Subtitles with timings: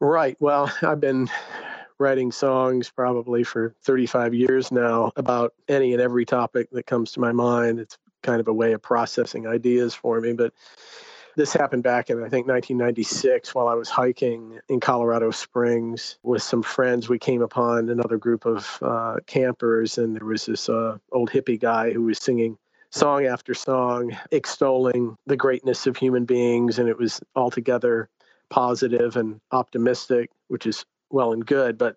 [0.00, 0.36] Right.
[0.40, 1.28] Well, I've been
[1.98, 7.20] writing songs probably for 35 years now about any and every topic that comes to
[7.20, 7.78] my mind.
[7.78, 10.32] It's kind of a way of processing ideas for me.
[10.32, 10.52] But
[11.36, 16.42] this happened back in, I think, 1996 while I was hiking in Colorado Springs with
[16.42, 17.08] some friends.
[17.08, 21.60] We came upon another group of uh, campers, and there was this uh, old hippie
[21.60, 22.58] guy who was singing
[22.90, 28.08] song after song extolling the greatness of human beings, and it was altogether
[28.50, 31.96] positive and optimistic, which is well and good, but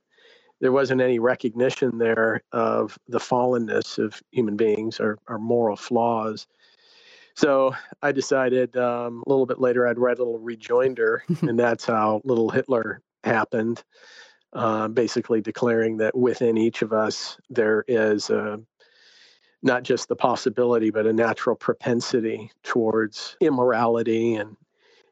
[0.61, 6.47] there wasn't any recognition there of the fallenness of human beings or, or moral flaws.
[7.35, 11.85] So I decided um, a little bit later I'd write a little rejoinder, and that's
[11.85, 13.83] how Little Hitler happened.
[14.53, 18.59] Uh, basically declaring that within each of us there is a,
[19.63, 24.55] not just the possibility, but a natural propensity towards immorality and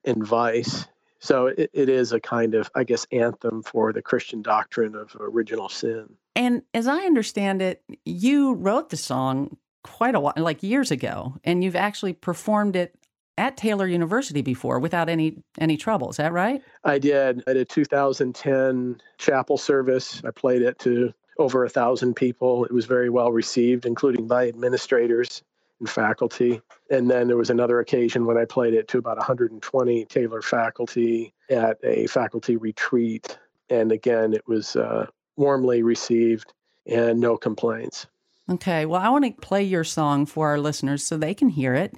[0.04, 0.86] and vice.
[1.20, 5.16] So it, it is a kind of, I guess, anthem for the Christian doctrine of
[5.20, 6.10] original sin.
[6.36, 11.36] And as I understand it, you wrote the song quite a while, like years ago,
[11.44, 12.96] and you've actually performed it
[13.38, 16.10] at Taylor University before without any any trouble.
[16.10, 16.62] Is that right?
[16.84, 17.44] I did.
[17.48, 20.22] I did 2010 chapel service.
[20.26, 22.64] I played it to over a thousand people.
[22.66, 25.44] It was very well received, including by administrators
[25.80, 26.62] and faculty.
[26.90, 31.34] And then there was another occasion when I played it to about 120 Taylor faculty
[31.50, 33.38] at a faculty retreat.
[33.70, 36.54] And again, it was uh, warmly received
[36.86, 38.08] and no complaints.
[38.50, 38.86] Okay.
[38.86, 41.94] Well, I want to play your song for our listeners so they can hear it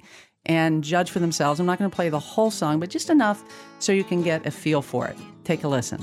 [0.46, 1.58] and judge for themselves.
[1.58, 3.42] I'm not going to play the whole song, but just enough
[3.78, 5.16] so you can get a feel for it.
[5.44, 6.02] Take a listen.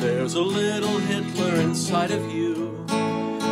[0.00, 2.86] There's a little Hitler inside of you.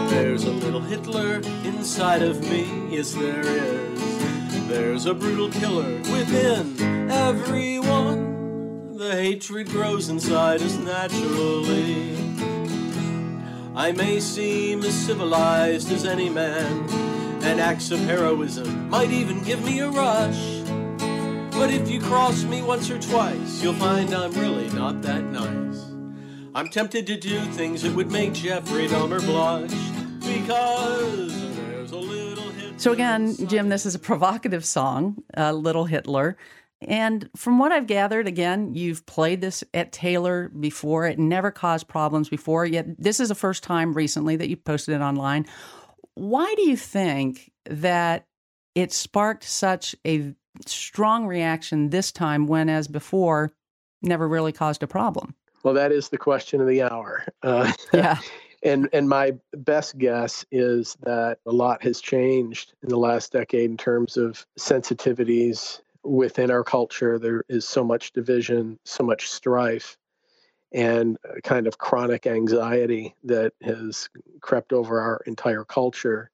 [0.08, 2.66] There's a little Hitler inside of me.
[2.88, 4.66] Yes, there is.
[4.66, 8.96] There's a brutal killer within everyone.
[8.96, 12.16] The hatred grows inside us naturally.
[13.76, 16.88] I may seem as civilized as any man,
[17.42, 20.62] and acts of heroism might even give me a rush.
[21.52, 25.87] But if you cross me once or twice, you'll find I'm really not that nice.
[26.54, 29.70] I'm tempted to do things that would make Jeffrey Dahmer blush
[30.20, 32.80] because there's a little hit.
[32.80, 36.36] So, again, Jim, this is a provocative song, uh, Little Hitler.
[36.80, 41.06] And from what I've gathered, again, you've played this at Taylor before.
[41.06, 44.94] It never caused problems before, yet this is the first time recently that you posted
[44.94, 45.44] it online.
[46.14, 48.26] Why do you think that
[48.74, 50.34] it sparked such a
[50.66, 53.52] strong reaction this time when, as before,
[54.02, 55.34] never really caused a problem?
[55.68, 57.26] Well, that is the question of the hour.
[57.42, 58.16] Uh, Yeah.
[58.62, 63.68] and and my best guess is that a lot has changed in the last decade
[63.68, 67.18] in terms of sensitivities within our culture.
[67.18, 69.98] There is so much division, so much strife,
[70.72, 74.08] and a kind of chronic anxiety that has
[74.40, 76.30] crept over our entire culture,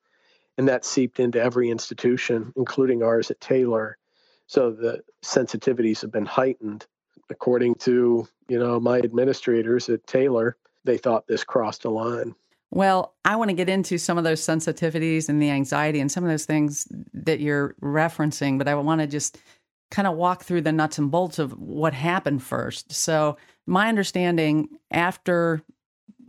[0.59, 3.99] and that seeped into every institution, including ours at Taylor.
[4.47, 6.87] So the sensitivities have been heightened
[7.31, 12.35] according to you know my administrators at Taylor, they thought this crossed a line.
[12.71, 16.25] Well, I want to get into some of those sensitivities and the anxiety and some
[16.25, 19.39] of those things that you're referencing, but I want to just
[19.93, 22.93] kind of walk through the nuts and bolts of what happened first.
[22.93, 23.37] So,
[23.67, 25.63] my understanding after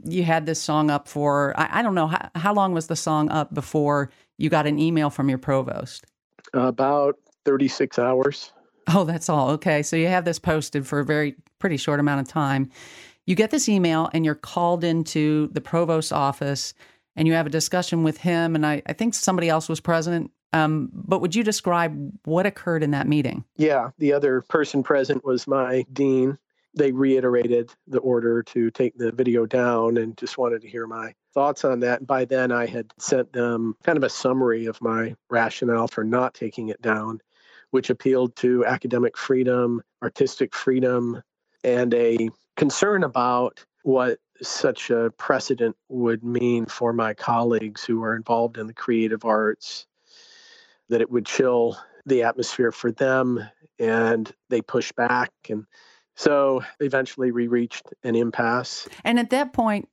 [0.03, 2.95] you had this song up for, I, I don't know, how, how long was the
[2.95, 6.05] song up before you got an email from your provost?
[6.53, 8.51] About 36 hours.
[8.87, 9.49] Oh, that's all.
[9.51, 9.83] Okay.
[9.83, 12.69] So you have this posted for a very pretty short amount of time.
[13.25, 16.73] You get this email and you're called into the provost's office
[17.15, 18.55] and you have a discussion with him.
[18.55, 20.31] And I, I think somebody else was present.
[20.53, 23.43] Um, but would you describe what occurred in that meeting?
[23.57, 26.37] Yeah, the other person present was my dean.
[26.77, 31.13] They reiterated the order to take the video down and just wanted to hear my
[31.33, 32.05] thoughts on that.
[32.05, 36.33] By then, I had sent them kind of a summary of my rationale for not
[36.33, 37.21] taking it down
[37.75, 41.21] which appealed to academic freedom, artistic freedom,
[41.65, 48.15] and a concern about what such a precedent would mean for my colleagues who are
[48.15, 49.87] involved in the creative arts,
[50.87, 53.43] that it would chill the atmosphere for them,
[53.77, 55.33] and they pushed back.
[55.49, 55.65] And
[56.15, 58.87] so eventually we reached an impasse.
[59.03, 59.89] And at that point,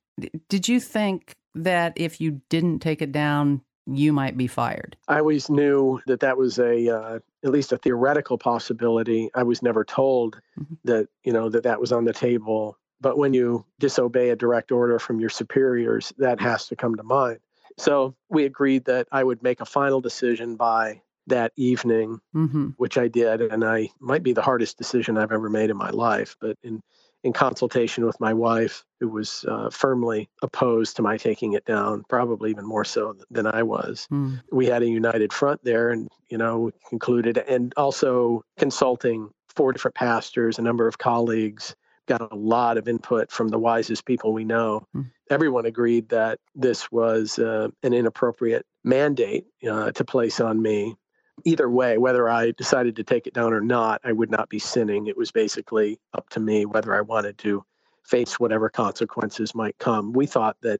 [0.47, 4.95] did you think that if you didn't take it down, you might be fired?
[5.09, 9.29] I always knew that that was a uh, at least a theoretical possibility.
[9.35, 10.75] I was never told mm-hmm.
[10.85, 12.77] that you know that that was on the table.
[13.01, 17.03] But when you disobey a direct order from your superiors, that has to come to
[17.03, 17.39] mind.
[17.77, 22.69] So we agreed that I would make a final decision by that evening, mm-hmm.
[22.77, 25.89] which I did, and I might be the hardest decision I've ever made in my
[25.89, 26.37] life.
[26.39, 26.81] But in
[27.23, 32.03] in consultation with my wife, who was uh, firmly opposed to my taking it down,
[32.09, 34.07] probably even more so than I was.
[34.11, 34.41] Mm.
[34.51, 39.95] We had a united front there, and you know, concluded, and also consulting four different
[39.95, 41.75] pastors, a number of colleagues,
[42.07, 44.85] got a lot of input from the wisest people we know.
[44.95, 45.09] Mm.
[45.29, 50.95] Everyone agreed that this was uh, an inappropriate mandate uh, to place on me
[51.45, 54.59] either way, whether I decided to take it down or not, I would not be
[54.59, 55.07] sinning.
[55.07, 57.63] It was basically up to me whether I wanted to
[58.03, 60.13] face whatever consequences might come.
[60.13, 60.79] We thought that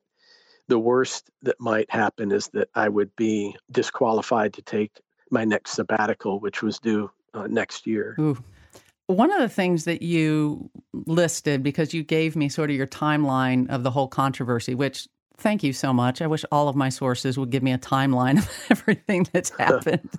[0.67, 4.99] the worst that might happen is that I would be disqualified to take
[5.29, 8.15] my next sabbatical, which was due uh, next year.
[8.19, 8.37] Ooh.
[9.07, 13.69] One of the things that you listed, because you gave me sort of your timeline
[13.69, 16.21] of the whole controversy, which Thank you so much.
[16.21, 20.09] I wish all of my sources would give me a timeline of everything that's happened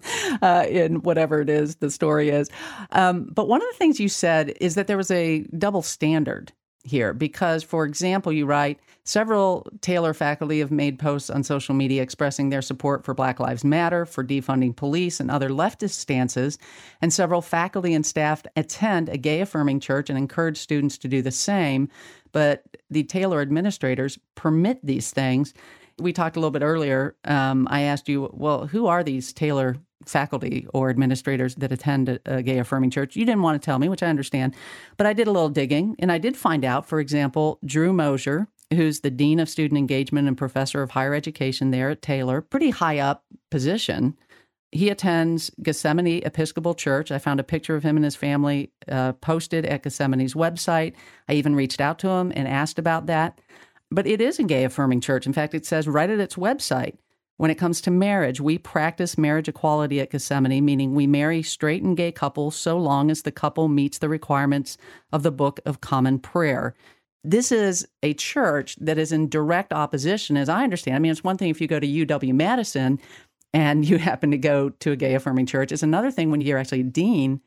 [0.42, 2.50] uh, in whatever it is the story is.
[2.90, 6.52] Um, but one of the things you said is that there was a double standard
[6.84, 12.02] here because, for example, you write several Taylor faculty have made posts on social media
[12.02, 16.58] expressing their support for Black Lives Matter, for defunding police, and other leftist stances.
[17.00, 21.22] And several faculty and staff attend a gay affirming church and encourage students to do
[21.22, 21.88] the same.
[22.32, 25.54] But the Taylor administrators permit these things.
[25.98, 27.14] We talked a little bit earlier.
[27.24, 29.76] Um, I asked you, well, who are these Taylor
[30.06, 33.16] faculty or administrators that attend a, a, gay affirming church.
[33.16, 34.54] You didn't want to tell me, which I understand,
[34.96, 38.48] but I did a little digging and I did find out, for example, Drew Moser,
[38.72, 42.70] who's the Dean of Student Engagement and Professor of Higher Education there at Taylor, pretty
[42.70, 44.16] high up position.
[44.72, 47.12] He attends Gethsemane Episcopal Church.
[47.12, 50.94] I found a picture of him and his family uh, posted at Gethsemane's website.
[51.28, 53.40] I even reached out to him and asked about that.
[53.90, 55.26] But it is a gay affirming church.
[55.26, 56.96] In fact, it says right at its website
[57.36, 61.82] When it comes to marriage, we practice marriage equality at Gethsemane, meaning we marry straight
[61.82, 64.78] and gay couples so long as the couple meets the requirements
[65.12, 66.74] of the Book of Common Prayer.
[67.24, 70.96] This is a church that is in direct opposition, as I understand.
[70.96, 73.00] I mean, it's one thing if you go to UW Madison
[73.52, 76.58] and you happen to go to a gay affirming church, it's another thing when you're
[76.58, 77.40] actually a dean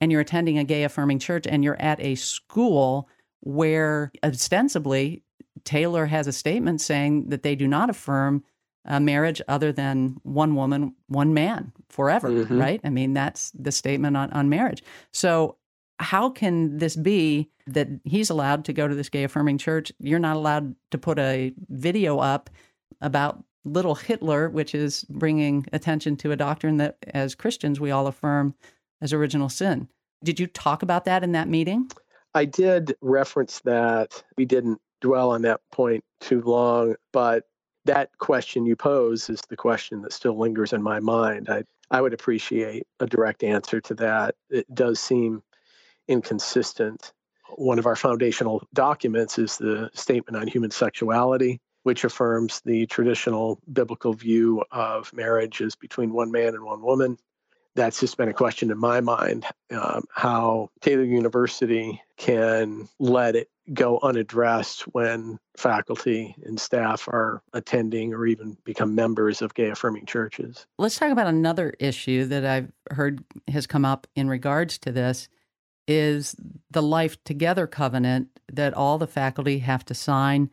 [0.00, 3.08] and you're attending a gay affirming church and you're at a school
[3.40, 5.22] where ostensibly
[5.64, 8.42] Taylor has a statement saying that they do not affirm
[8.86, 12.58] a marriage other than one woman, one man forever, mm-hmm.
[12.58, 12.80] right?
[12.84, 14.82] I mean, that's the statement on, on marriage.
[15.12, 15.56] So,
[15.98, 19.90] how can this be that he's allowed to go to this gay affirming church?
[19.98, 22.50] You're not allowed to put a video up
[23.00, 28.06] about little Hitler, which is bringing attention to a doctrine that, as Christians, we all
[28.06, 28.54] affirm
[29.00, 29.88] as original sin.
[30.22, 31.90] Did you talk about that in that meeting?
[32.34, 34.22] I did reference that.
[34.36, 37.44] We didn't dwell on that point too long, but
[37.86, 41.48] that question you pose is the question that still lingers in my mind.
[41.48, 44.34] I, I would appreciate a direct answer to that.
[44.50, 45.42] It does seem
[46.08, 47.12] inconsistent.
[47.56, 53.60] One of our foundational documents is the Statement on Human Sexuality, which affirms the traditional
[53.72, 57.16] biblical view of marriage as between one man and one woman
[57.76, 63.48] that's just been a question in my mind um, how Taylor University can let it
[63.72, 70.06] go unaddressed when faculty and staff are attending or even become members of gay affirming
[70.06, 70.66] churches.
[70.78, 75.28] Let's talk about another issue that I've heard has come up in regards to this
[75.88, 76.34] is
[76.70, 80.50] the life together covenant that all the faculty have to sign.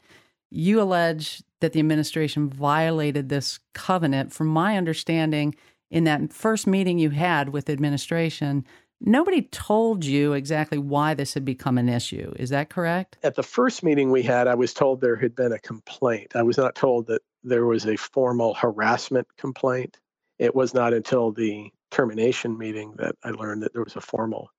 [0.51, 4.34] You allege that the administration violated this covenant.
[4.34, 5.56] From my understanding,
[5.93, 8.65] in that first meeting you had with administration,
[9.00, 12.33] nobody told you exactly why this had become an issue.
[12.38, 13.19] Is that correct?
[13.21, 16.35] At the first meeting we had, I was told there had been a complaint.
[16.35, 20.00] I was not told that there was a formal harassment complaint.
[20.39, 24.50] It was not until the termination meeting that I learned that there was a formal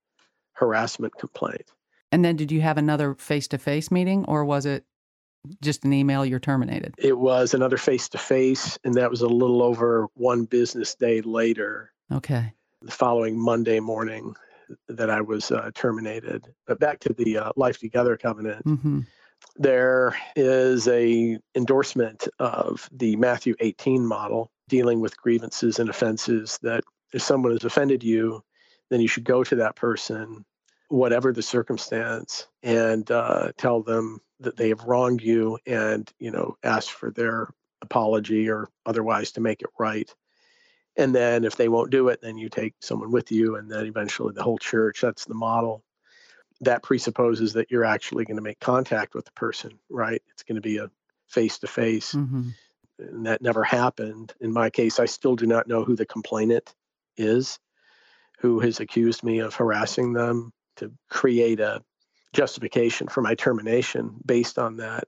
[0.53, 1.73] harassment complaint.
[2.13, 4.85] And then did you have another face to face meeting or was it
[5.61, 6.95] just an email, you're terminated?
[6.99, 11.21] It was another face to face, and that was a little over one business day
[11.21, 11.93] later.
[12.13, 12.53] Okay.
[12.83, 14.35] The following Monday morning
[14.89, 16.47] that I was uh, terminated.
[16.67, 18.65] But back to the uh, Life Together covenant.
[18.65, 19.01] Mm-hmm.
[19.57, 26.83] There is a endorsement of the Matthew 18 model dealing with grievances and offenses that
[27.13, 28.43] if someone has offended you,
[28.91, 30.45] then you should go to that person,
[30.89, 36.57] whatever the circumstance, and uh, tell them that they have wronged you and you know
[36.63, 37.49] ask for their
[37.83, 40.13] apology or otherwise to make it right.
[40.97, 43.87] And then if they won't do it then you take someone with you and then
[43.87, 45.83] eventually the whole church that's the model.
[46.61, 50.23] That presupposes that you're actually going to make contact with the person right?
[50.33, 50.91] It's going to be a
[51.29, 52.15] face to face
[52.99, 54.33] and that never happened.
[54.41, 56.75] In my case i still do not know who the complainant
[57.17, 57.59] is
[58.39, 61.83] who has accused me of harassing them to create a
[62.33, 65.05] justification for my termination based on that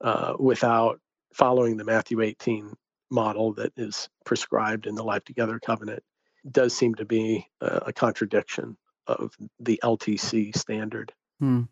[0.00, 1.00] uh, without
[1.32, 2.72] following the Matthew 18
[3.10, 6.02] model that is prescribed in the Life Together covenant
[6.50, 11.12] does seem to be a, a contradiction of the LTC standard.
[11.40, 11.62] Hmm.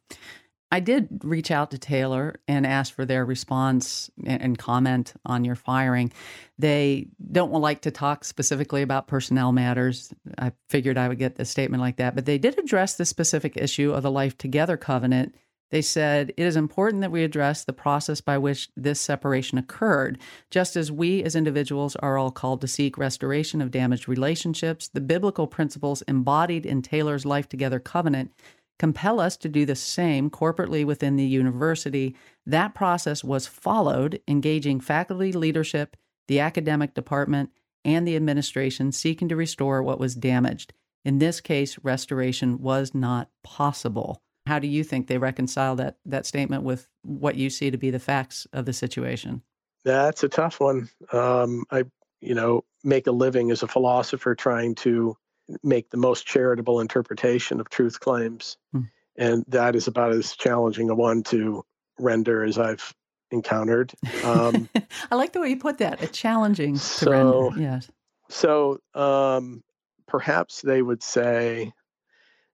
[0.73, 5.55] I did reach out to Taylor and ask for their response and comment on your
[5.55, 6.11] firing.
[6.59, 10.14] They don't like to talk specifically about personnel matters.
[10.38, 13.59] I figured I would get a statement like that, but they did address the specific
[13.59, 15.35] issue of the Life Together covenant.
[15.71, 20.19] They said it is important that we address the process by which this separation occurred.
[20.50, 25.00] Just as we as individuals are all called to seek restoration of damaged relationships, the
[25.02, 28.33] biblical principles embodied in Taylor's Life Together covenant
[28.79, 32.17] compel us to do the same corporately within the university.
[32.47, 35.97] That process was followed, engaging faculty leadership,
[36.29, 37.50] the academic department,
[37.85, 40.73] and the administration seeking to restore what was damaged.
[41.05, 44.21] In this case, restoration was not possible.
[44.47, 47.91] How do you think they reconcile that, that statement with what you see to be
[47.91, 49.43] the facts of the situation?
[49.85, 50.88] That's a tough one.
[51.12, 51.85] Um, I,
[52.21, 55.17] you know, make a living as a philosopher trying to
[55.62, 58.56] make the most charitable interpretation of truth claims.
[58.73, 58.82] Hmm.
[59.16, 61.64] And that is about as challenging a one to
[61.99, 62.94] render as I've
[63.30, 63.92] encountered.
[64.25, 64.68] Um,
[65.11, 66.02] I like the way you put that.
[66.02, 67.61] A challenging so, to render.
[67.61, 67.90] Yes.
[68.28, 69.62] So um,
[70.06, 71.73] perhaps they would say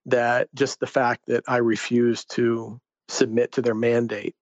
[0.07, 4.37] that just the fact that I refused to submit to their mandate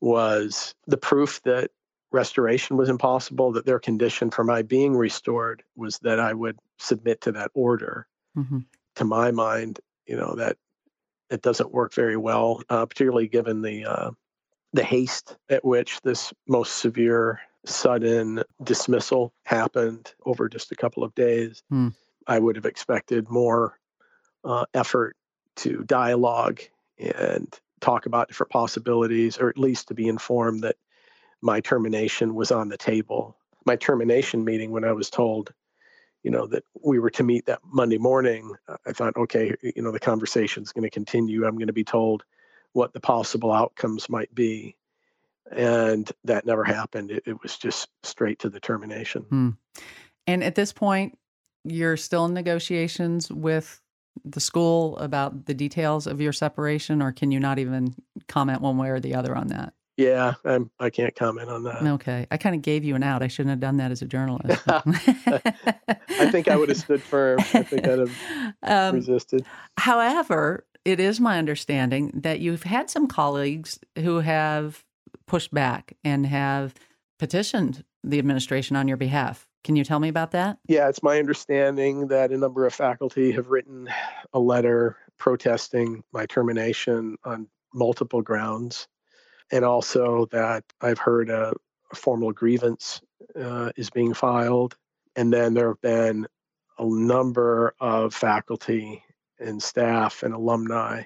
[0.00, 1.70] was the proof that
[2.14, 7.20] restoration was impossible, that their condition for my being restored was that I would submit
[7.22, 8.06] to that order.
[8.36, 8.60] Mm-hmm.
[8.96, 10.56] To my mind, you know, that
[11.28, 14.10] it doesn't work very well, uh, particularly given the uh,
[14.72, 21.14] the haste at which this most severe sudden dismissal happened over just a couple of
[21.14, 21.62] days.
[21.70, 21.88] Hmm.
[22.26, 23.78] I would have expected more
[24.44, 25.16] uh, effort
[25.56, 26.60] to dialogue
[26.98, 30.76] and talk about different possibilities, or at least to be informed that
[31.44, 33.36] my termination was on the table.
[33.66, 35.52] My termination meeting, when I was told,
[36.22, 38.54] you know, that we were to meet that Monday morning,
[38.86, 41.44] I thought, okay, you know, the conversation's going to continue.
[41.46, 42.24] I'm going to be told
[42.72, 44.74] what the possible outcomes might be.
[45.52, 47.10] And that never happened.
[47.10, 49.22] It, it was just straight to the termination.
[49.24, 49.50] Hmm.
[50.26, 51.18] And at this point,
[51.62, 53.82] you're still in negotiations with
[54.24, 57.94] the school about the details of your separation, or can you not even
[58.28, 59.74] comment one way or the other on that?
[59.96, 61.82] Yeah, I'm, I can't comment on that.
[61.82, 62.26] Okay.
[62.30, 63.22] I kind of gave you an out.
[63.22, 64.62] I shouldn't have done that as a journalist.
[64.66, 67.38] I think I would have stood firm.
[67.40, 68.18] I think I'd have
[68.62, 69.46] um, resisted.
[69.78, 74.84] However, it is my understanding that you've had some colleagues who have
[75.26, 76.74] pushed back and have
[77.18, 79.48] petitioned the administration on your behalf.
[79.62, 80.58] Can you tell me about that?
[80.66, 83.88] Yeah, it's my understanding that a number of faculty have written
[84.32, 88.88] a letter protesting my termination on multiple grounds
[89.50, 91.52] and also that I've heard a,
[91.92, 93.00] a formal grievance
[93.40, 94.76] uh, is being filed.
[95.16, 96.26] And then there have been
[96.78, 99.02] a number of faculty
[99.38, 101.04] and staff and alumni,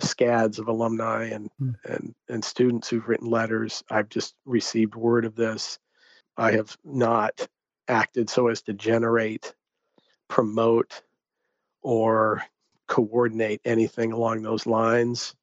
[0.00, 1.74] scads of alumni and, mm.
[1.84, 3.84] and, and students who've written letters.
[3.90, 5.78] I've just received word of this.
[6.36, 7.46] I have not
[7.86, 9.54] acted so as to generate,
[10.28, 11.02] promote,
[11.82, 12.42] or
[12.86, 15.34] coordinate anything along those lines.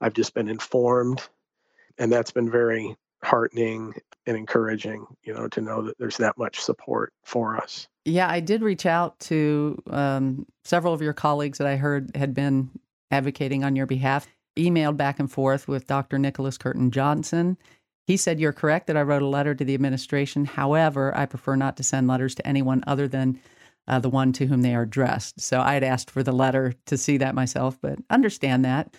[0.00, 1.22] I've just been informed
[2.02, 3.94] and that's been very heartening
[4.26, 7.86] and encouraging you know to know that there's that much support for us.
[8.04, 12.34] Yeah i did reach out to um, several of your colleagues that i heard had
[12.34, 12.70] been
[13.10, 17.56] advocating on your behalf emailed back and forth with dr nicholas curtin johnson.
[18.08, 20.44] He said you're correct that i wrote a letter to the administration.
[20.44, 23.40] However i prefer not to send letters to anyone other than
[23.88, 26.74] uh, the one to whom they are addressed so i had asked for the letter
[26.86, 28.94] to see that myself but understand that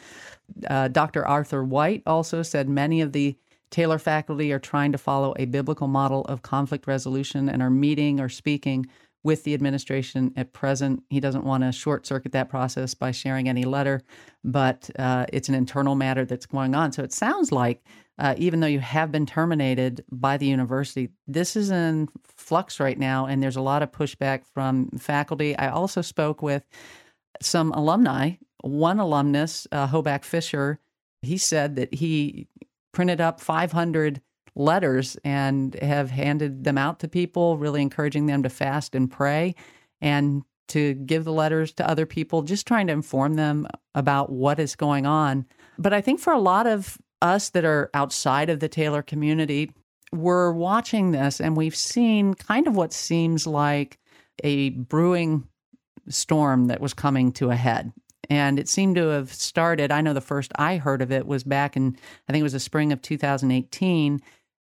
[0.69, 1.25] uh, Dr.
[1.25, 3.35] Arthur White also said many of the
[3.69, 8.19] Taylor faculty are trying to follow a biblical model of conflict resolution and are meeting
[8.19, 8.85] or speaking
[9.23, 11.01] with the administration at present.
[11.09, 14.01] He doesn't want to short circuit that process by sharing any letter,
[14.43, 16.91] but uh, it's an internal matter that's going on.
[16.91, 17.83] So it sounds like,
[18.19, 22.97] uh, even though you have been terminated by the university, this is in flux right
[22.97, 25.57] now, and there's a lot of pushback from faculty.
[25.57, 26.63] I also spoke with
[27.41, 30.79] some alumni one alumnus, uh, Hoback Fisher,
[31.21, 32.47] he said that he
[32.93, 34.21] printed up 500
[34.55, 39.55] letters and have handed them out to people, really encouraging them to fast and pray
[39.99, 44.59] and to give the letters to other people, just trying to inform them about what
[44.59, 45.45] is going on.
[45.77, 49.71] But I think for a lot of us that are outside of the Taylor community,
[50.11, 53.97] we're watching this and we've seen kind of what seems like
[54.43, 55.47] a brewing
[56.09, 57.91] storm that was coming to a head.
[58.29, 59.91] And it seemed to have started.
[59.91, 62.53] I know the first I heard of it was back in, I think it was
[62.53, 64.21] the spring of 2018,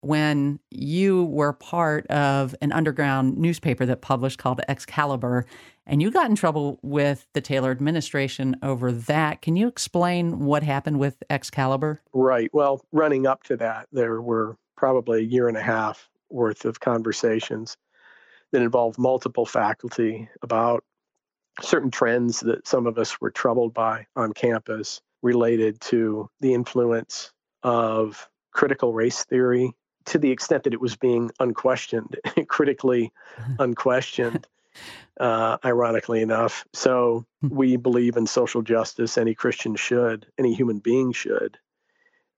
[0.07, 5.45] when you were part of an underground newspaper that published called Excalibur.
[5.87, 9.43] And you got in trouble with the Taylor administration over that.
[9.43, 12.01] Can you explain what happened with Excalibur?
[12.13, 12.51] Right.
[12.53, 16.81] Well, running up to that, there were probably a year and a half worth of
[16.81, 17.77] conversations
[18.53, 20.85] that involved multiple faculty about
[21.63, 27.33] certain trends that some of us were troubled by on campus related to the influence
[27.63, 29.73] of critical race theory
[30.07, 33.13] to the extent that it was being unquestioned, critically
[33.59, 34.47] unquestioned,
[35.21, 36.65] uh, ironically enough.
[36.73, 37.49] So hmm.
[37.51, 39.19] we believe in social justice.
[39.19, 41.59] Any Christian should, any human being should.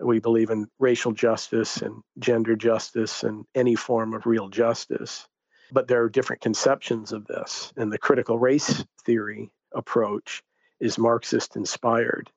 [0.01, 5.27] We believe in racial justice and gender justice and any form of real justice.
[5.73, 7.73] But there are different conceptions of this.
[7.77, 10.43] And the critical race theory approach
[10.79, 12.31] is Marxist inspired.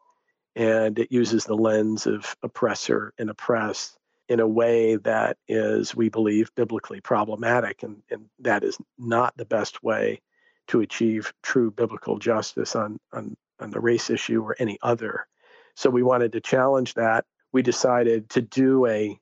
[0.56, 3.96] And it uses the lens of oppressor and oppressed
[4.32, 7.84] in a way that is, we believe, biblically problematic.
[7.84, 10.22] And, and that is not the best way
[10.68, 15.28] to achieve true biblical justice on, on, on the race issue or any other.
[15.76, 17.26] So we wanted to challenge that.
[17.52, 19.20] We decided to do a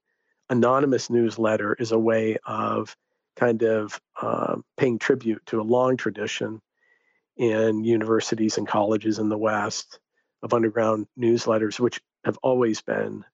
[0.48, 2.95] anonymous newsletter as a way of
[3.36, 6.62] kind of uh, paying tribute to a long tradition
[7.36, 10.00] in universities and colleges in the West
[10.43, 13.26] of underground newsletters, which have always been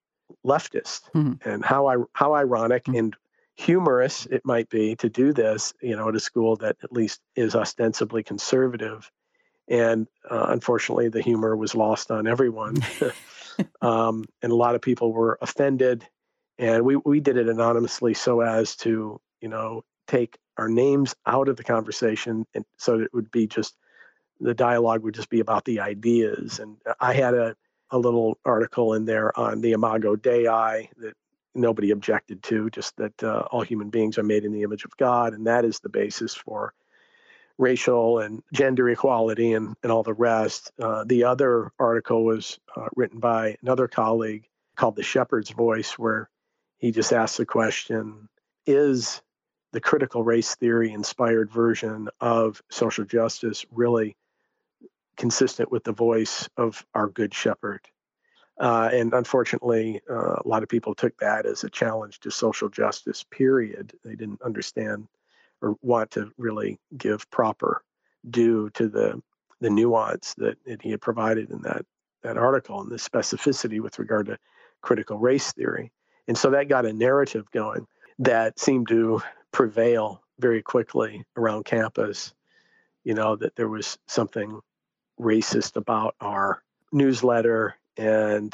[0.46, 1.02] leftist.
[1.14, 1.50] Mm-hmm.
[1.50, 2.98] And how I how ironic mm-hmm.
[2.98, 3.16] and
[3.56, 7.22] humorous it might be to do this, you know, at a school that at least
[7.36, 9.10] is ostensibly conservative.
[9.68, 12.78] And uh, unfortunately, the humor was lost on everyone.
[13.82, 16.06] um, and a lot of people were offended
[16.58, 21.50] And we, we did it anonymously so as to, you know, take our names out
[21.50, 22.46] of the conversation.
[22.54, 23.76] And so it would be just
[24.40, 26.60] the dialogue would just be about the ideas.
[26.60, 27.56] And I had a,
[27.96, 30.44] a little article in there on the Imago Dei
[30.98, 31.14] that
[31.56, 34.96] nobody objected to, just that uh, all human beings are made in the image of
[34.98, 35.34] God.
[35.34, 36.74] And that is the basis for
[37.58, 40.74] racial and gender equality and, and all the rest.
[40.78, 44.44] Uh, the other article was uh, written by another colleague
[44.76, 46.30] called The Shepherd's Voice, where
[46.78, 48.28] he just asked the question
[48.66, 49.22] Is
[49.72, 54.18] the critical race theory inspired version of social justice really
[55.17, 57.82] consistent with the voice of our good shepherd.
[58.60, 62.69] Uh, and unfortunately, uh, a lot of people took that as a challenge to social
[62.69, 63.93] justice, period.
[64.04, 65.08] They didn't understand
[65.62, 67.84] or want to really give proper
[68.30, 69.21] due to the,
[69.60, 71.86] the nuance that, that he had provided in that,
[72.23, 74.38] that article and the specificity with regard to
[74.82, 75.91] critical race theory.
[76.28, 77.88] And so that got a narrative going
[78.19, 82.34] that seemed to prevail very quickly around campus.
[83.04, 84.60] You know, that there was something
[85.19, 88.54] racist about our newsletter, and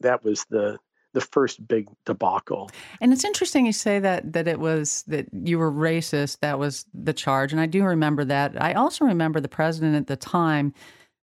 [0.00, 0.78] that was the
[1.14, 2.70] the first big debacle.
[3.00, 6.40] And it's interesting you say that that it was that you were racist.
[6.40, 8.60] That was the charge, and I do remember that.
[8.60, 10.74] I also remember the president at the time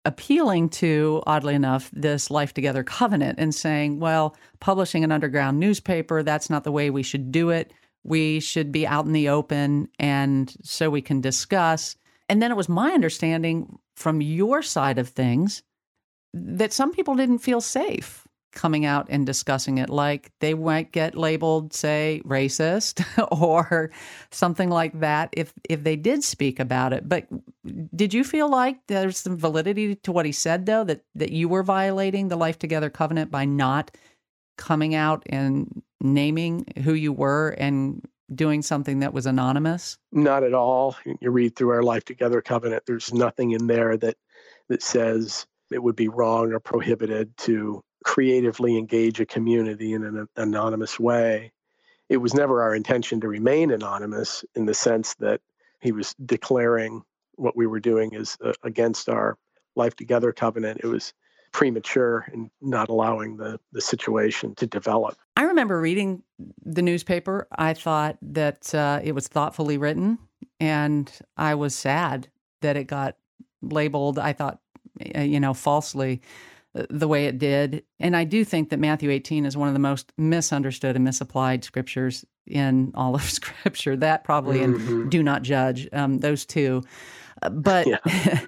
[0.05, 6.23] appealing to, oddly enough, this Life Together covenant and saying, well, publishing an underground newspaper,
[6.23, 7.73] that's not the way we should do it.
[8.05, 11.95] We should be out in the open and so we can discuss.
[12.31, 15.63] And then it was my understanding from your side of things
[16.33, 19.91] that some people didn't feel safe coming out and discussing it.
[19.91, 23.91] Like they might get labeled say racist or
[24.31, 27.09] something like that if if they did speak about it.
[27.09, 27.27] But
[27.95, 31.49] did you feel like there's some validity to what he said though that that you
[31.49, 33.91] were violating the life together covenant by not
[34.57, 39.99] coming out and naming who you were and doing something that was anonymous?
[40.13, 40.97] Not at all.
[41.21, 44.17] You read through our Life Together covenant, there's nothing in there that
[44.69, 50.27] that says it would be wrong or prohibited to creatively engage a community in an
[50.37, 51.53] anonymous way.
[52.09, 55.41] It was never our intention to remain anonymous in the sense that
[55.81, 57.03] he was declaring
[57.37, 59.37] what we were doing is uh, against our
[59.77, 60.81] Life Together covenant.
[60.83, 61.13] It was
[61.53, 65.17] premature and not allowing the, the situation to develop.
[65.37, 66.23] I remember reading
[66.65, 67.47] the newspaper.
[67.53, 70.19] I thought that uh, it was thoughtfully written,
[70.61, 72.29] and I was sad
[72.61, 73.17] that it got
[73.63, 74.61] labeled, I thought,
[75.17, 76.21] uh, you know, falsely
[76.75, 77.85] uh, the way it did.
[78.01, 81.65] And I do think that Matthew 18 is one of the most misunderstood and misapplied
[81.65, 83.97] scriptures in all of Scripture.
[83.97, 85.03] That probably mm-hmm.
[85.03, 86.83] and do not judge, um, those two.
[87.51, 87.99] But yeah.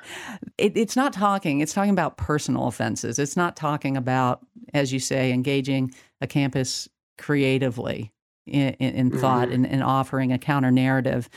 [0.58, 3.18] it, it's not talking, it's talking about personal offenses.
[3.18, 4.40] It's not talking about,
[4.74, 8.12] as you say, engaging a campus creatively
[8.46, 9.64] in, in, in thought mm-hmm.
[9.64, 11.28] and, and, offering a counter narrative,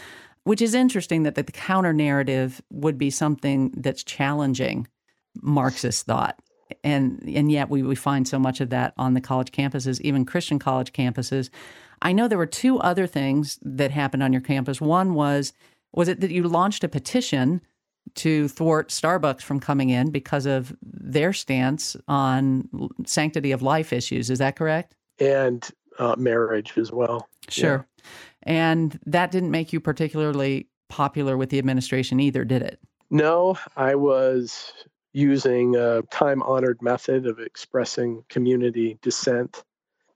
[0.46, 4.88] which is interesting that, that the counter narrative would be something that's challenging
[5.42, 6.40] Marxist thought.
[6.84, 10.26] And and yet we, we find so much of that on the college campuses, even
[10.26, 11.50] Christian college campuses.
[12.02, 14.82] I know there were two other things that happened on your campus.
[14.82, 15.54] One was
[15.94, 17.62] was it that you launched a petition
[18.16, 22.70] to thwart Starbucks from coming in because of their stance on
[23.06, 24.30] sanctity of life issues?
[24.30, 24.96] Is that correct?
[25.20, 25.68] And
[26.00, 27.28] uh, marriage as well.
[27.48, 27.88] Sure.
[27.98, 28.04] Yeah.
[28.44, 32.80] And that didn't make you particularly popular with the administration either, did it?
[33.10, 34.74] No, I was
[35.14, 39.64] using a time honored method of expressing community dissent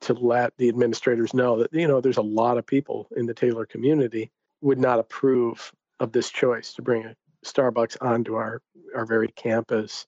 [0.01, 3.33] to let the administrators know that, you know, there's a lot of people in the
[3.33, 4.31] Taylor community
[4.61, 7.15] would not approve of this choice to bring a
[7.45, 8.61] Starbucks onto our,
[8.95, 10.07] our very campus,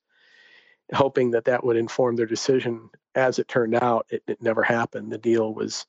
[0.93, 2.89] hoping that that would inform their decision.
[3.15, 5.11] As it turned out, it, it never happened.
[5.11, 5.85] The deal was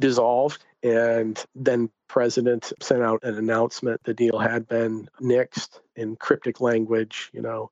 [0.00, 6.60] dissolved, and then president sent out an announcement the deal had been nixed in cryptic
[6.60, 7.70] language, you know,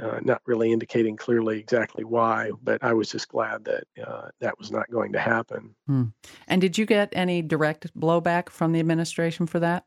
[0.00, 4.58] uh, not really indicating clearly exactly why, but I was just glad that uh, that
[4.58, 5.74] was not going to happen.
[5.86, 6.04] Hmm.
[6.46, 9.84] And did you get any direct blowback from the administration for that?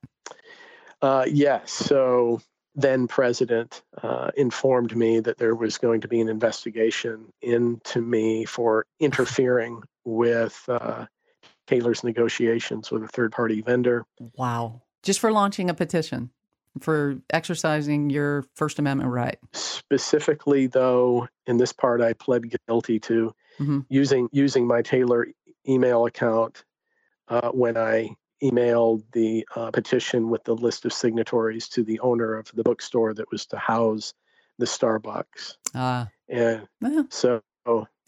[1.01, 1.71] Uh, yes.
[1.71, 2.41] So
[2.75, 8.45] then president uh, informed me that there was going to be an investigation into me
[8.45, 11.05] for interfering with uh,
[11.67, 14.05] Taylor's negotiations with a third party vendor.
[14.37, 14.81] Wow.
[15.03, 16.31] Just for launching a petition
[16.79, 19.37] for exercising your First Amendment right.
[19.53, 23.79] Specifically, though, in this part, I pled guilty to mm-hmm.
[23.89, 25.27] using using my Taylor
[25.67, 26.63] email account
[27.27, 28.09] uh, when I
[28.43, 33.13] emailed the uh, petition with the list of signatories to the owner of the bookstore
[33.13, 34.13] that was to house
[34.57, 35.55] the Starbucks.
[35.73, 36.09] Ah.
[36.27, 36.67] And
[37.09, 37.41] so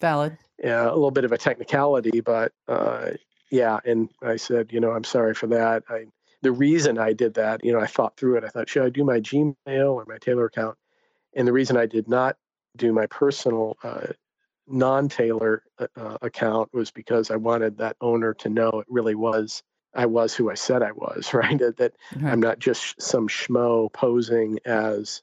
[0.00, 0.36] Valid.
[0.62, 3.12] Yeah, a little bit of a technicality, but uh,
[3.50, 3.78] yeah.
[3.84, 5.84] And I said, you know, I'm sorry for that.
[5.88, 6.06] I
[6.46, 8.44] the reason I did that, you know, I thought through it.
[8.44, 10.78] I thought, should I do my Gmail or my Taylor account?
[11.34, 12.36] And the reason I did not
[12.76, 14.12] do my personal uh,
[14.68, 19.64] non-Taylor uh, uh, account was because I wanted that owner to know it really was
[19.92, 21.58] I was who I said I was, right?
[21.58, 22.32] That, that right.
[22.32, 25.22] I'm not just some schmo posing as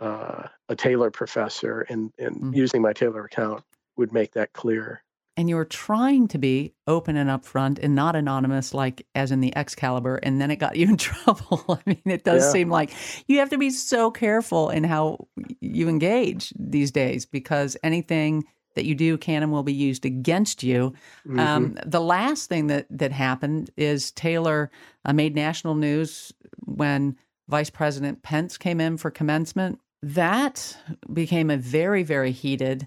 [0.00, 2.56] uh, a Taylor professor, and and mm.
[2.56, 3.62] using my Taylor account
[3.96, 5.04] would make that clear.
[5.36, 9.40] And you were trying to be open and upfront and not anonymous, like as in
[9.40, 11.64] the Excalibur, and then it got you in trouble.
[11.68, 12.52] I mean, it does yeah.
[12.52, 12.90] seem like
[13.26, 15.28] you have to be so careful in how
[15.60, 18.44] you engage these days because anything
[18.76, 20.92] that you do can and will be used against you.
[21.26, 21.40] Mm-hmm.
[21.40, 24.70] Um, the last thing that that happened is Taylor
[25.04, 26.32] uh, made national news
[26.64, 27.16] when
[27.48, 29.80] Vice President Pence came in for commencement.
[30.02, 30.76] That
[31.12, 32.86] became a very very heated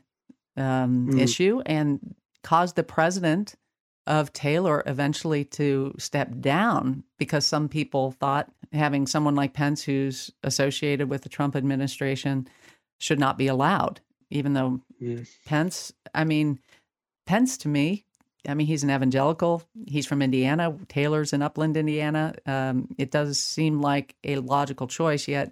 [0.56, 1.20] um, mm.
[1.20, 2.16] issue and
[2.50, 3.56] caused the president
[4.08, 10.32] of Taylor eventually to step down because some people thought having someone like Pence who's
[10.44, 12.48] associated with the Trump administration
[13.00, 15.28] should not be allowed even though mm.
[15.46, 16.60] Pence, I mean,
[17.26, 18.06] Pence to me,
[18.48, 19.64] I mean, he's an evangelical.
[19.88, 20.76] He's from Indiana.
[20.88, 22.34] Taylor's in Upland, Indiana.
[22.46, 25.52] Um, it does seem like a logical choice, yet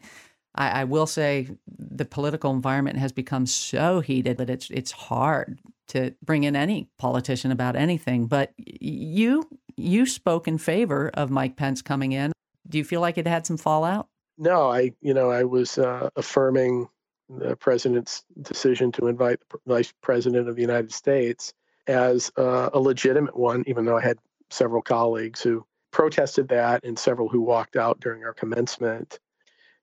[0.56, 5.60] I, I, will say the political environment has become so heated that it's it's hard
[5.88, 8.28] to bring in any politician about anything.
[8.28, 12.32] But you you spoke in favor of Mike Pence coming in.
[12.68, 14.08] Do you feel like it had some fallout?
[14.38, 16.88] No, I you know I was uh, affirming
[17.30, 21.54] the president's decision to invite the vice president of the United States
[21.88, 24.18] as uh, a legitimate one, even though I had
[24.50, 29.20] several colleagues who protested that and several who walked out during our commencement.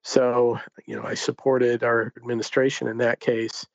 [0.03, 3.67] So, you know, I supported our administration in that case.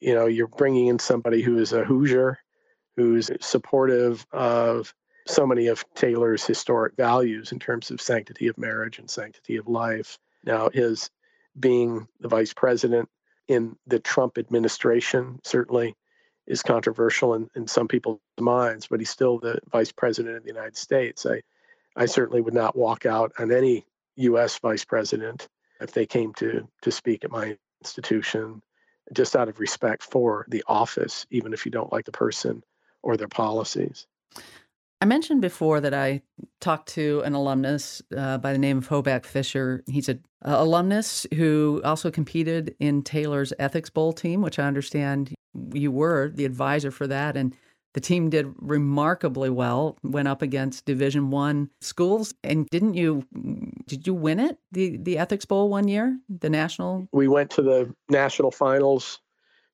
[0.00, 2.38] You know, you're bringing in somebody who is a Hoosier,
[2.96, 4.94] who's supportive of
[5.26, 9.68] so many of Taylor's historic values in terms of sanctity of marriage and sanctity of
[9.68, 10.18] life.
[10.44, 11.10] Now, his
[11.58, 13.08] being the vice president
[13.46, 15.96] in the Trump administration certainly
[16.46, 20.48] is controversial in, in some people's minds, but he's still the vice president of the
[20.48, 21.26] United States.
[21.26, 21.42] I,
[21.94, 23.84] I certainly would not walk out on any
[24.16, 24.58] U.S.
[24.58, 25.48] vice president
[25.80, 28.62] if they came to to speak at my institution,
[29.12, 32.62] just out of respect for the office, even if you don't like the person
[33.02, 34.06] or their policies.
[35.00, 36.22] I mentioned before that I
[36.60, 39.84] talked to an alumnus uh, by the name of Hoback Fisher.
[39.86, 45.34] He's an alumnus who also competed in Taylor's Ethics Bowl team, which I understand
[45.72, 47.54] you were the advisor for that, and
[47.98, 49.98] the team did remarkably well.
[50.04, 53.26] Went up against Division One schools, and didn't you?
[53.88, 57.08] Did you win it the the Ethics Bowl one year, the national?
[57.10, 59.18] We went to the national finals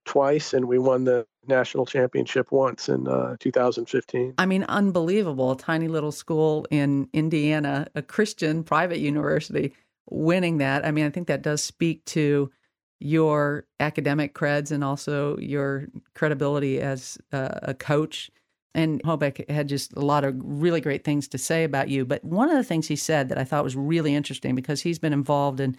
[0.07, 4.33] twice, and we won the national championship once in uh, 2015.
[4.39, 5.53] I mean, unbelievable.
[5.53, 9.75] A tiny little school in Indiana, a Christian private university,
[10.09, 10.87] winning that.
[10.87, 12.51] I mean, I think that does speak to
[13.05, 18.31] your academic creds and also your credibility as uh, a coach.
[18.75, 22.07] And Hoback had just a lot of really great things to say about you.
[22.07, 24.99] But one of the things he said that I thought was really interesting because he's
[24.99, 25.77] been involved in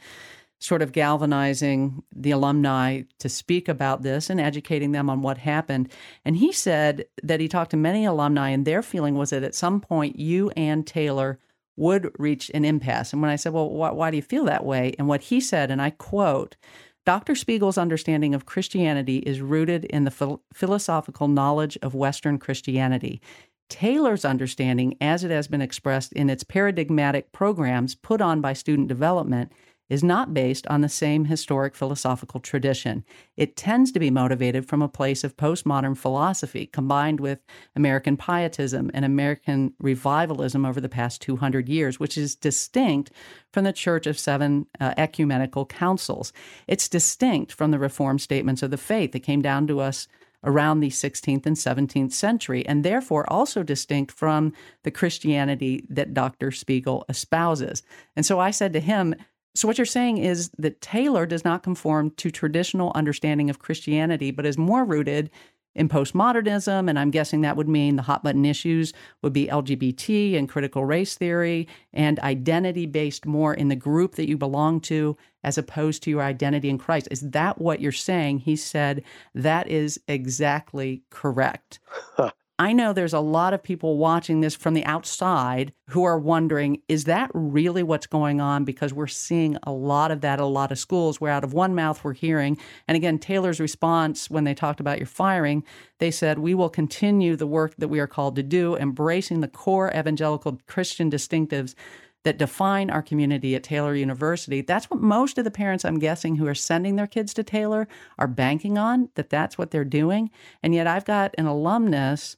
[0.59, 5.91] sort of galvanizing the alumni to speak about this and educating them on what happened.
[6.23, 9.55] And he said that he talked to many alumni, and their feeling was that at
[9.55, 11.39] some point you and Taylor
[11.75, 13.11] would reach an impasse.
[13.13, 14.93] And when I said, Well, why do you feel that way?
[14.99, 16.55] And what he said, and I quote,
[17.06, 17.36] Dr.
[17.36, 23.22] Spiegel's understanding of Christianity is rooted in the ph- philosophical knowledge of Western Christianity.
[23.70, 28.88] Taylor's understanding, as it has been expressed in its paradigmatic programs put on by student
[28.88, 29.52] development,
[29.89, 33.04] is not based on the same historic philosophical tradition.
[33.38, 37.39] It tends to be motivated from a place of postmodern philosophy combined with
[37.76, 43.12] American pietism and American revivalism over the past 200 years, which is distinct
[43.52, 46.34] from the Church of Seven uh, Ecumenical Councils.
[46.67, 50.08] It's distinct from the Reformed statements of the faith that came down to us
[50.45, 56.52] around the 16th and 17th century, and therefore also distinct from the Christianity that Dr.
[56.52, 57.84] Spiegel espouses.
[58.15, 59.15] And so I said to him,
[59.56, 64.30] so, what you're saying is that Taylor does not conform to traditional understanding of Christianity,
[64.32, 65.32] but is more rooted
[65.76, 66.89] in postmodernism.
[66.89, 70.86] And I'm guessing that would mean the hot button issues would be LGBT and critical
[70.86, 76.04] race theory and identity based more in the group that you belong to as opposed
[76.04, 77.08] to your identity in Christ.
[77.12, 78.39] Is that what you're saying?
[78.39, 81.80] He said, that is exactly correct.
[82.58, 86.82] I know there's a lot of people watching this from the outside who are wondering
[86.88, 88.63] is that really what's going on?
[88.63, 91.54] Because we're seeing a lot of that at a lot of schools where out of
[91.54, 92.58] one mouth we're hearing.
[92.88, 95.65] And again, Taylor's response when they talked about your firing,
[96.00, 99.50] they said, We will continue the work that we are called to do, embracing the
[99.50, 101.76] core evangelical Christian distinctives
[102.24, 104.62] that define our community at Taylor University.
[104.62, 107.88] That's what most of the parents, I'm guessing, who are sending their kids to Taylor
[108.18, 110.32] are banking on, that that's what they're doing.
[110.63, 112.38] And yet I've got an alumnus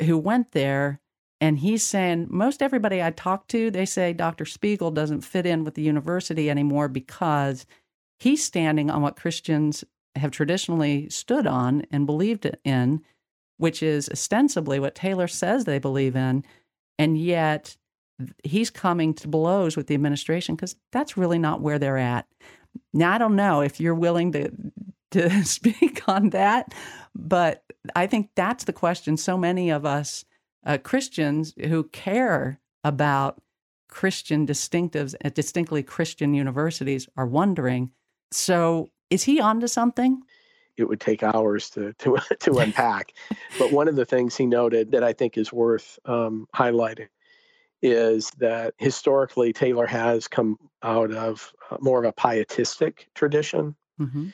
[0.00, 1.00] who went there
[1.40, 4.44] and he's saying most everybody I talk to, they say Dr.
[4.44, 7.64] Spiegel doesn't fit in with the university anymore because
[8.18, 9.84] he's standing on what Christians
[10.16, 13.02] have traditionally stood on and believed in,
[13.56, 16.44] which is ostensibly what Taylor says they believe in.
[16.98, 17.76] And yet
[18.42, 22.26] he's coming to blows with the administration because that's really not where they're at.
[22.92, 24.50] Now, I don't know if you're willing to
[25.12, 26.74] to speak on that,
[27.18, 27.64] but
[27.96, 30.24] I think that's the question so many of us
[30.64, 33.42] uh, Christians who care about
[33.88, 37.90] Christian distinctives at distinctly Christian universities are wondering.
[38.30, 40.22] So, is he onto something?
[40.76, 43.14] It would take hours to to to unpack,
[43.58, 47.08] but one of the things he noted that I think is worth um, highlighting
[47.82, 53.76] is that historically Taylor has come out of uh, more of a pietistic tradition.
[54.00, 54.28] Mm-hmm.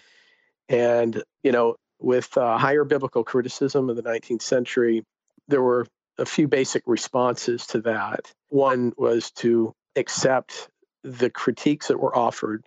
[0.70, 5.04] And, you know, with uh, higher biblical criticism of the 19th century,
[5.48, 5.87] there were
[6.18, 8.33] a few basic responses to that.
[8.48, 10.68] One was to accept
[11.02, 12.64] the critiques that were offered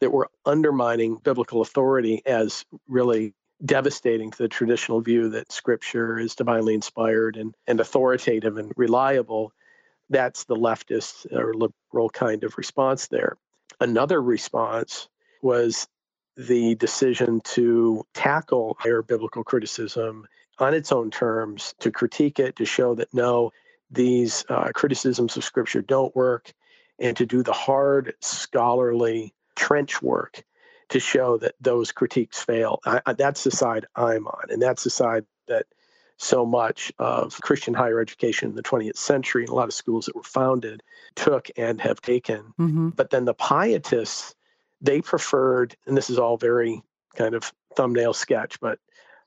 [0.00, 6.34] that were undermining biblical authority as really devastating to the traditional view that scripture is
[6.34, 9.52] divinely inspired and, and authoritative and reliable
[10.10, 13.36] that's the leftist or liberal kind of response there.
[13.80, 15.08] Another response
[15.40, 15.86] was
[16.46, 20.26] the decision to tackle higher biblical criticism
[20.58, 23.50] on its own terms, to critique it, to show that no,
[23.90, 26.52] these uh, criticisms of Scripture don't work,
[26.98, 30.44] and to do the hard scholarly trench work
[30.90, 32.80] to show that those critiques fail.
[32.84, 35.66] I, I, that's the side I'm on, and that's the side that
[36.16, 40.06] so much of Christian higher education in the 20th century and a lot of schools
[40.06, 40.82] that were founded
[41.14, 42.52] took and have taken.
[42.58, 42.90] Mm-hmm.
[42.90, 44.34] But then the pietists,
[44.80, 46.82] they preferred, and this is all very
[47.14, 48.78] kind of thumbnail sketch, but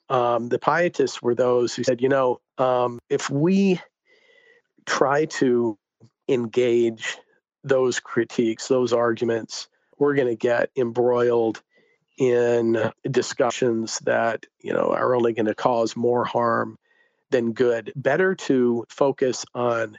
[0.09, 3.79] um, the pietists were those who said, you know, um, if we
[4.85, 5.77] try to
[6.27, 7.17] engage
[7.63, 11.61] those critiques, those arguments, we're going to get embroiled
[12.17, 16.77] in discussions that you know are only going to cause more harm
[17.31, 17.91] than good.
[17.95, 19.97] Better to focus on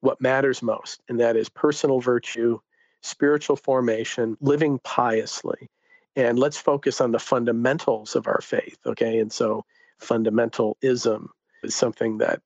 [0.00, 2.60] what matters most, and that is personal virtue,
[3.02, 5.70] spiritual formation, living piously.
[6.16, 9.18] And let's focus on the fundamentals of our faith, okay?
[9.20, 9.64] And so
[10.00, 11.28] fundamentalism
[11.62, 12.40] is something that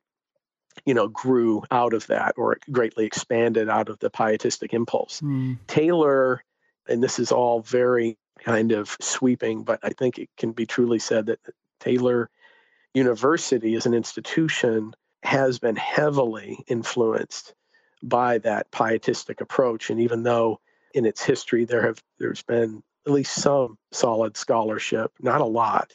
[0.85, 5.21] you know grew out of that or greatly expanded out of the pietistic impulse.
[5.21, 5.59] Mm.
[5.67, 6.43] Taylor
[6.89, 10.99] and this is all very kind of sweeping, but I think it can be truly
[10.99, 11.41] said that
[11.81, 12.29] Taylor
[12.93, 17.55] university as an institution has been heavily influenced
[18.09, 19.91] by that pietistic approach.
[19.91, 20.61] And even though
[20.95, 25.95] in its history there have there's been at least some solid scholarship, not a lot.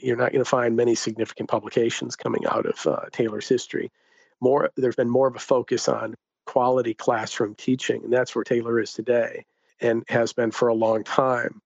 [0.00, 3.90] You're not going to find many significant publications coming out of uh, Taylor's history.
[4.40, 6.14] More, there's been more of a focus on
[6.46, 9.44] quality classroom teaching, and that's where Taylor is today,
[9.80, 11.60] and has been for a long time.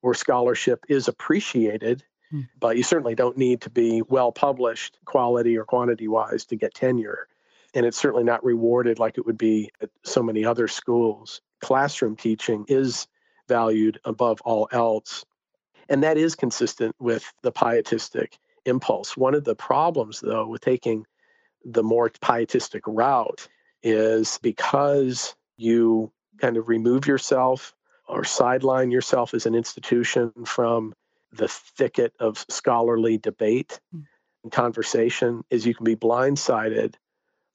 [0.00, 2.42] Where scholarship is appreciated Hmm.
[2.58, 6.74] But you certainly don't need to be well published, quality or quantity wise, to get
[6.74, 7.26] tenure.
[7.74, 11.40] And it's certainly not rewarded like it would be at so many other schools.
[11.60, 13.06] Classroom teaching is
[13.48, 15.24] valued above all else.
[15.88, 19.16] And that is consistent with the pietistic impulse.
[19.16, 21.06] One of the problems, though, with taking
[21.64, 23.48] the more pietistic route
[23.82, 27.74] is because you kind of remove yourself
[28.08, 30.94] or sideline yourself as an institution from
[31.32, 34.00] the thicket of scholarly debate hmm.
[34.42, 36.94] and conversation is you can be blindsided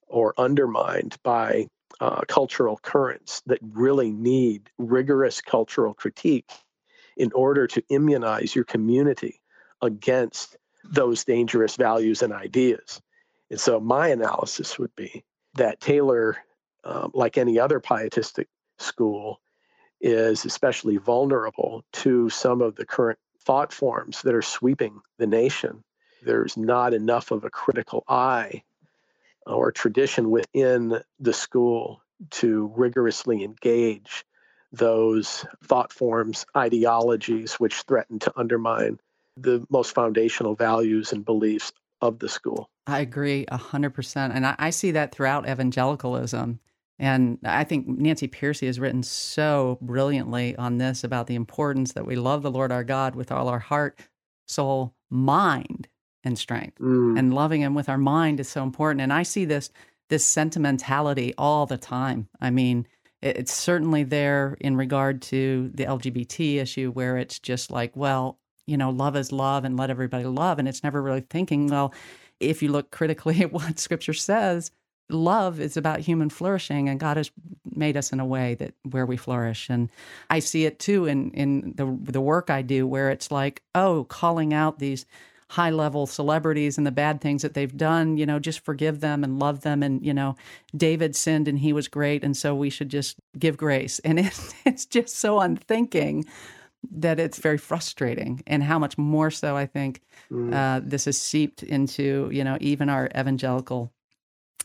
[0.06, 1.66] or undermined by
[2.00, 6.50] uh, cultural currents that really need rigorous cultural critique
[7.16, 9.40] in order to immunize your community
[9.80, 13.00] against those dangerous values and ideas.
[13.50, 16.36] And so, my analysis would be that Taylor,
[16.84, 18.48] um, like any other pietistic
[18.78, 19.40] school,
[20.00, 25.82] is especially vulnerable to some of the current thought forms that are sweeping the nation.
[26.22, 28.62] There's not enough of a critical eye
[29.46, 34.24] or tradition within the school to rigorously engage
[34.72, 38.98] those thought forms, ideologies which threaten to undermine
[39.36, 42.70] the most foundational values and beliefs of the school.
[42.86, 44.34] I agree 100%.
[44.34, 46.60] And I, I see that throughout evangelicalism.
[46.98, 52.06] And I think Nancy Pearcey has written so brilliantly on this about the importance that
[52.06, 54.00] we love the Lord our God with all our heart,
[54.46, 55.88] soul, mind,
[56.26, 56.78] and strength.
[56.78, 57.18] Mm.
[57.18, 59.00] And loving him with our mind is so important.
[59.00, 59.70] And I see this
[60.08, 62.28] this sentimentality all the time.
[62.40, 62.86] I mean,
[63.22, 68.38] it, it's certainly there in regard to the LGBT issue where it's just like, well,
[68.66, 70.58] you know, love is love and let everybody love.
[70.58, 71.92] And it's never really thinking, well,
[72.38, 74.70] if you look critically at what scripture says,
[75.08, 77.30] love is about human flourishing and God has
[77.74, 79.68] made us in a way that where we flourish.
[79.70, 79.90] And
[80.30, 84.04] I see it too in in the the work I do where it's like, oh,
[84.04, 85.06] calling out these
[85.50, 89.22] high level celebrities and the bad things that they've done, you know, just forgive them
[89.22, 89.82] and love them.
[89.82, 90.36] And, you know,
[90.76, 92.24] David sinned and he was great.
[92.24, 93.98] And so we should just give grace.
[94.00, 96.24] And it, it's just so unthinking
[96.90, 98.42] that it's very frustrating.
[98.46, 100.52] And how much more so, I think, mm.
[100.52, 103.92] uh, this is seeped into, you know, even our evangelical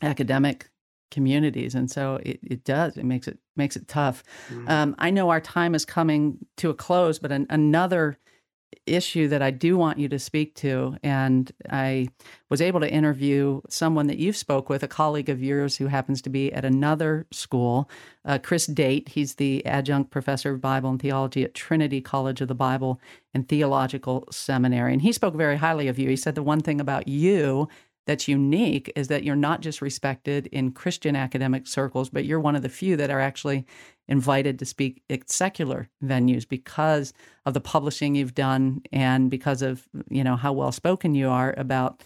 [0.01, 0.67] academic
[1.11, 4.69] communities and so it, it does it makes it makes it tough mm.
[4.69, 8.17] um, i know our time is coming to a close but an, another
[8.85, 10.97] issue that I do want you to speak to.
[11.03, 12.07] And I
[12.49, 16.21] was able to interview someone that you've spoke with, a colleague of yours who happens
[16.23, 17.89] to be at another school,
[18.25, 19.09] uh, Chris Date.
[19.09, 22.99] He's the adjunct professor of Bible and theology at Trinity College of the Bible
[23.33, 24.93] and Theological Seminary.
[24.93, 26.09] And he spoke very highly of you.
[26.09, 27.69] He said the one thing about you
[28.05, 32.55] that's unique is that you're not just respected in Christian academic circles, but you're one
[32.55, 33.65] of the few that are actually
[34.07, 37.13] invited to speak at secular venues because
[37.45, 41.53] of the publishing you've done and because of you know how well spoken you are
[41.57, 42.03] about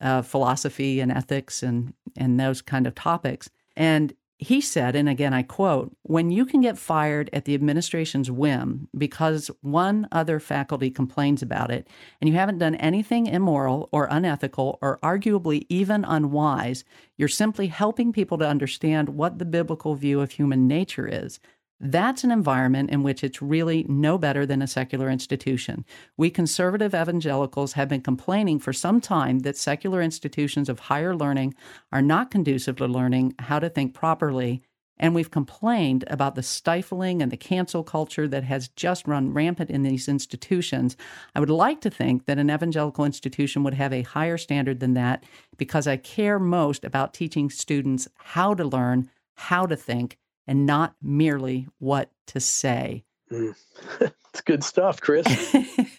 [0.00, 3.48] uh, philosophy and ethics and and those kind of topics.
[3.76, 8.30] And he said, and again I quote, when you can get fired at the administration's
[8.30, 11.88] whim because one other faculty complains about it,
[12.20, 16.84] and you haven't done anything immoral or unethical or arguably even unwise,
[17.16, 21.40] you're simply helping people to understand what the biblical view of human nature is.
[21.78, 25.84] That's an environment in which it's really no better than a secular institution.
[26.16, 31.54] We conservative evangelicals have been complaining for some time that secular institutions of higher learning
[31.92, 34.62] are not conducive to learning how to think properly.
[34.98, 39.68] And we've complained about the stifling and the cancel culture that has just run rampant
[39.68, 40.96] in these institutions.
[41.34, 44.94] I would like to think that an evangelical institution would have a higher standard than
[44.94, 45.24] that
[45.58, 50.16] because I care most about teaching students how to learn, how to think,
[50.46, 53.04] and not merely what to say.
[53.30, 53.54] Mm.
[54.00, 55.26] it's good stuff, Chris.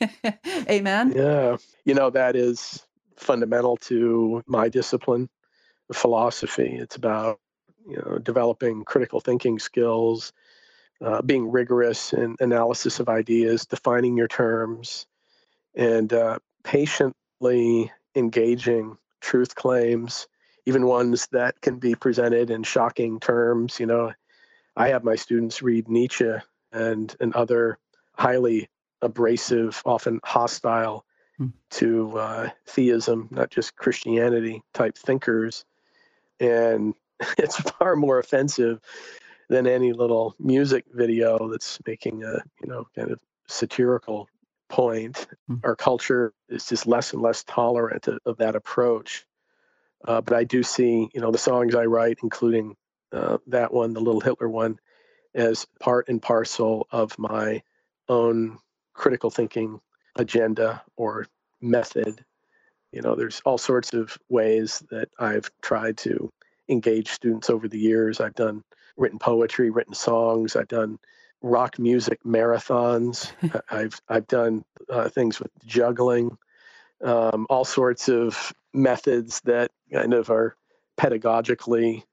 [0.69, 1.13] Amen.
[1.15, 1.57] Yeah.
[1.85, 2.85] You know, that is
[3.17, 5.29] fundamental to my discipline,
[5.93, 6.77] philosophy.
[6.79, 7.39] It's about,
[7.87, 10.33] you know, developing critical thinking skills,
[11.03, 15.05] uh, being rigorous in analysis of ideas, defining your terms,
[15.75, 20.27] and uh, patiently engaging truth claims,
[20.65, 23.79] even ones that can be presented in shocking terms.
[23.79, 24.13] You know,
[24.77, 26.31] I have my students read Nietzsche
[26.71, 27.79] and and other
[28.13, 28.69] highly
[29.01, 31.03] abrasive, often hostile
[31.39, 31.51] mm.
[31.71, 35.65] to uh, theism, not just Christianity type thinkers,
[36.39, 36.93] and
[37.37, 38.79] it's far more offensive
[39.49, 44.29] than any little music video that's making a you know kind of satirical
[44.69, 45.25] point.
[45.49, 45.61] Mm.
[45.63, 49.25] Our culture is just less and less tolerant of, of that approach.
[50.05, 52.75] Uh, but I do see, you know, the songs I write, including
[53.11, 54.79] uh, that one, the Little Hitler one,
[55.35, 57.61] as part and parcel of my
[58.09, 58.57] own
[58.93, 59.79] critical thinking
[60.15, 61.27] agenda or
[61.61, 62.23] method.
[62.91, 66.31] You know, there's all sorts of ways that I've tried to
[66.69, 68.19] engage students over the years.
[68.19, 68.63] I've done
[68.97, 70.55] written poetry, written songs.
[70.55, 70.97] I've done
[71.41, 73.31] rock music marathons.
[73.71, 76.37] I've I've done uh, things with juggling,
[77.03, 80.55] um, all sorts of methods that kind of are
[80.97, 82.03] pedagogically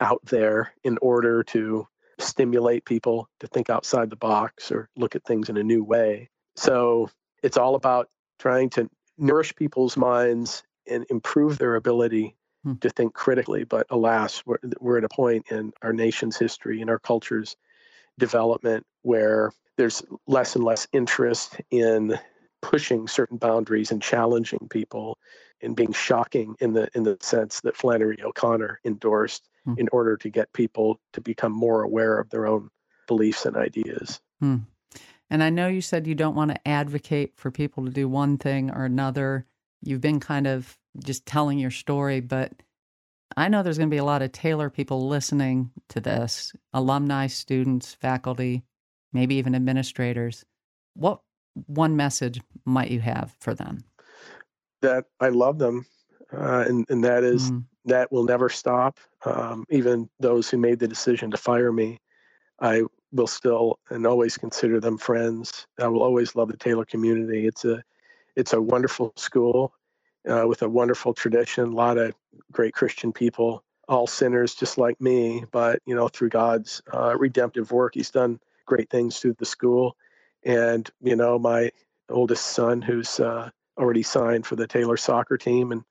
[0.00, 1.86] out there in order to
[2.18, 6.30] stimulate people to think outside the box or look at things in a new way.
[6.56, 7.10] So
[7.42, 8.08] it's all about
[8.38, 12.74] trying to nourish people's minds and improve their ability hmm.
[12.80, 13.64] to think critically.
[13.64, 17.56] But alas, we're, we're at a point in our nation's history and our culture's
[18.18, 22.18] development where there's less and less interest in
[22.64, 25.18] pushing certain boundaries and challenging people
[25.60, 29.78] and being shocking in the in the sense that Flannery O'Connor endorsed mm.
[29.78, 32.70] in order to get people to become more aware of their own
[33.06, 34.18] beliefs and ideas.
[34.42, 34.64] Mm.
[35.28, 38.38] And I know you said you don't want to advocate for people to do one
[38.38, 39.44] thing or another.
[39.82, 42.52] You've been kind of just telling your story, but
[43.36, 47.26] I know there's going to be a lot of Taylor people listening to this alumni,
[47.26, 48.62] students, faculty,
[49.12, 50.46] maybe even administrators.
[50.94, 51.20] What
[51.66, 53.84] one message might you have for them?
[54.82, 55.86] That I love them
[56.36, 57.64] uh, and and that is mm.
[57.84, 58.98] that will never stop.
[59.24, 62.00] Um, even those who made the decision to fire me,
[62.60, 62.82] I
[63.12, 65.66] will still and always consider them friends.
[65.80, 67.46] I will always love the Taylor community.
[67.46, 67.82] It's a
[68.36, 69.72] it's a wonderful school
[70.28, 72.14] uh, with a wonderful tradition, a lot of
[72.50, 77.70] great Christian people, all sinners just like me, but you know through God's uh, redemptive
[77.70, 79.96] work, He's done great things through the school.
[80.44, 81.70] And you know my
[82.08, 85.82] oldest son, who's uh, already signed for the Taylor soccer team, and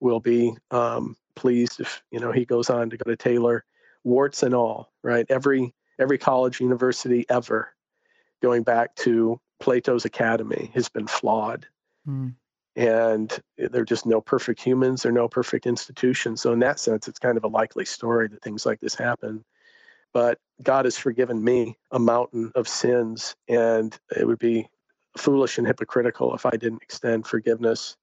[0.00, 3.64] will be um, pleased if you know he goes on to go to Taylor,
[4.04, 4.92] warts and all.
[5.02, 7.72] Right, every every college, university ever,
[8.42, 11.66] going back to Plato's Academy, has been flawed.
[12.08, 12.34] Mm.
[12.76, 16.40] And they're just no perfect humans, they're no perfect institutions.
[16.40, 19.44] So, in that sense, it's kind of a likely story that things like this happen.
[20.12, 24.68] But God has forgiven me a mountain of sins, and it would be
[25.16, 27.96] foolish and hypocritical if I didn't extend forgiveness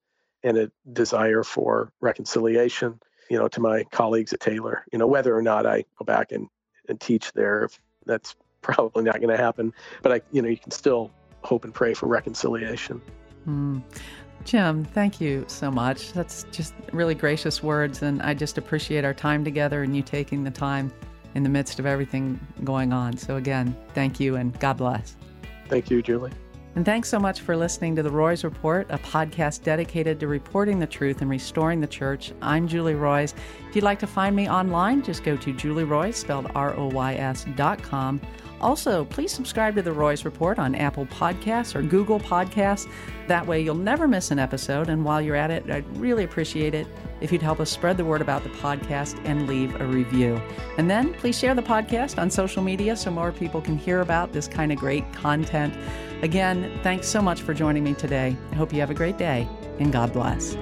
[0.43, 2.99] and a desire for reconciliation,
[3.30, 4.86] you know, to my colleagues at Taylor.
[4.91, 6.47] You know, whether or not I go back and,
[6.89, 7.70] and teach there,
[8.05, 9.74] that's probably not going to happen.
[10.01, 11.12] But I, you know, you can still
[11.43, 13.01] hope and pray for reconciliation.
[13.47, 13.82] Mm.
[14.43, 16.14] Jim, thank you so much.
[16.14, 20.43] That's just really gracious words, and I just appreciate our time together and you taking
[20.43, 20.91] the time
[21.38, 23.15] in the midst of everything going on.
[23.15, 25.15] So, again, thank you and God bless.
[25.69, 26.31] Thank you, Julie.
[26.75, 30.79] And thanks so much for listening to The Roys Report, a podcast dedicated to reporting
[30.79, 32.33] the truth and restoring the church.
[32.41, 33.35] I'm Julie Roys.
[33.69, 36.88] If you'd like to find me online, just go to Julie Roys, spelled R O
[36.88, 38.19] Y S dot com.
[38.60, 42.89] Also, please subscribe to The Roys Report on Apple Podcasts or Google Podcasts.
[43.28, 44.89] That way, you'll never miss an episode.
[44.89, 46.88] And while you're at it, I'd really appreciate it
[47.22, 50.41] if you'd help us spread the word about the podcast and leave a review.
[50.78, 54.34] And then please share the podcast on social media so more people can hear about
[54.34, 55.74] this kind of great content.
[56.24, 58.36] Again, thanks so much for joining me today.
[58.51, 59.47] I hope you have a great day
[59.80, 60.55] and God bless.